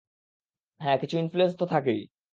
[0.81, 2.01] হ্যাঁ, কিছু ইনফ্লুয়েন্স তো থাকেই।